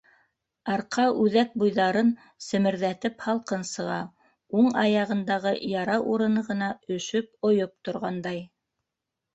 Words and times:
Арҡа-үҙәк 0.75 1.51
буйҙарын 1.63 2.09
семерҙәтеп 2.45 3.21
һалҡын 3.27 3.67
сыға, 3.73 4.01
уң 4.63 4.71
аяғындағы 4.87 5.55
яра 5.77 6.01
урыны 6.17 6.45
ғына 6.51 6.73
өшөп, 6.99 7.33
ойоп 7.53 7.79
торғандай. 7.91 8.47